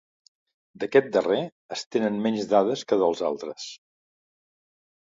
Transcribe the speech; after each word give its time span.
D'aquest 0.83 1.11
darrer 1.17 1.37
es 1.77 1.85
tenen 1.97 2.19
menys 2.27 2.49
dades 2.55 2.85
que 2.89 3.01
dels 3.05 3.23
altres. 3.31 3.71